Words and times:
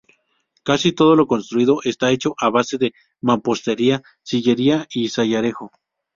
Casi 0.63 0.93
todo 0.93 1.15
lo 1.15 1.27
construido 1.27 1.77
está 1.83 2.09
hecho 2.09 2.29
a 2.45 2.47
base 2.57 2.75
de 2.79 2.91
mampostería, 3.27 4.01
sillería 4.23 4.87
y 4.91 5.09
sillarejo. 5.09 5.69